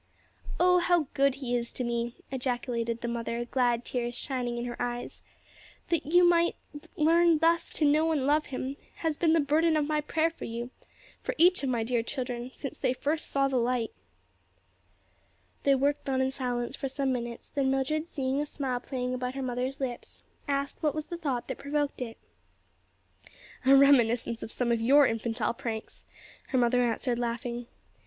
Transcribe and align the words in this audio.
'""Oh, 0.59 0.79
how 0.79 1.09
good 1.13 1.35
He 1.35 1.55
is 1.55 1.71
to 1.73 1.83
me!" 1.83 2.15
ejaculated 2.31 3.01
the 3.01 3.07
mother, 3.07 3.45
glad 3.45 3.85
tears 3.85 4.15
shining 4.15 4.57
in 4.57 4.65
her 4.65 4.75
eyes: 4.81 5.21
"that 5.89 6.07
you 6.07 6.27
might 6.27 6.55
learn 6.95 7.37
thus 7.37 7.69
to 7.73 7.85
know 7.85 8.11
and 8.11 8.25
love 8.25 8.47
Him 8.47 8.77
has 9.05 9.15
been 9.15 9.33
the 9.33 9.39
burden 9.39 9.77
of 9.77 9.85
my 9.85 10.01
prayer 10.01 10.31
for 10.31 10.45
you 10.45 10.71
for 11.21 11.35
each 11.37 11.61
of 11.61 11.69
my 11.69 11.83
dear 11.83 12.01
children 12.01 12.49
since 12.51 12.79
they 12.79 12.93
first 12.93 13.29
saw 13.29 13.47
the 13.47 13.57
light." 13.57 13.91
They 15.61 15.75
worked 15.75 16.09
on 16.09 16.19
in 16.19 16.31
silence 16.31 16.75
for 16.75 16.87
some 16.87 17.13
minutes, 17.13 17.47
then 17.47 17.69
Mildred 17.69 18.09
seeing 18.09 18.41
a 18.41 18.45
smile 18.47 18.79
playing 18.79 19.13
about 19.13 19.35
her 19.35 19.43
mother's 19.43 19.79
lips, 19.79 20.23
asked 20.47 20.81
what 20.81 20.95
was 20.95 21.05
the 21.05 21.17
thought 21.17 21.47
that 21.47 21.59
provoked 21.59 22.01
it. 22.01 22.17
"A 23.67 23.75
reminiscence 23.75 24.41
of 24.41 24.51
some 24.51 24.71
of 24.71 24.81
your 24.81 25.05
infantile 25.05 25.53
pranks," 25.53 26.05
her 26.47 26.57
mother 26.57 26.81
answered 26.83 27.19
laughing. 27.19 27.67